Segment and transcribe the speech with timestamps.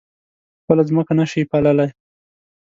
[0.61, 1.89] خپله ځمکه نه شي پاللی.